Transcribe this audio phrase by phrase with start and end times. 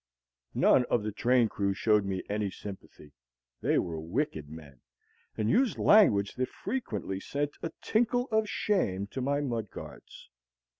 [0.55, 3.11] None of the train crew showed me any sympathy.
[3.61, 4.81] They were wicked men,
[5.37, 10.27] and used language that frequently sent a tinkle of shame to my mudguards.